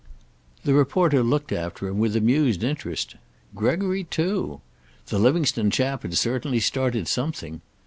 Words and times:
The 0.63 0.73
reporter 0.73 1.21
looked 1.21 1.51
after 1.51 1.87
him 1.87 1.99
with 1.99 2.15
amused 2.15 2.63
interest. 2.63 3.17
Gregory, 3.53 4.05
too! 4.05 4.61
The 5.05 5.19
Livingstone 5.19 5.69
chap 5.69 6.01
had 6.01 6.17
certainly 6.17 6.59
started 6.59 7.07
something. 7.07 7.61